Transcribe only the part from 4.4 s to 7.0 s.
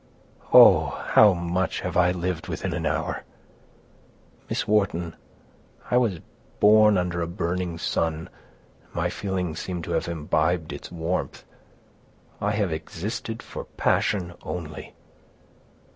Miss Wharton, I was born